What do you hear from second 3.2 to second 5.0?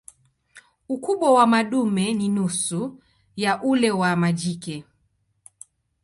ya ule wa majike.